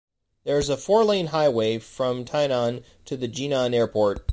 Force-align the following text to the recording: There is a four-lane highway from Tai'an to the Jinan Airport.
There 0.45 0.57
is 0.57 0.67
a 0.67 0.77
four-lane 0.77 1.27
highway 1.27 1.77
from 1.77 2.25
Tai'an 2.25 2.81
to 3.05 3.15
the 3.15 3.27
Jinan 3.27 3.75
Airport. 3.75 4.25